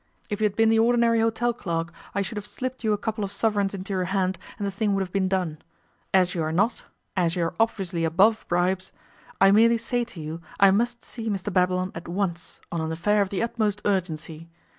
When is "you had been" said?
0.41-0.69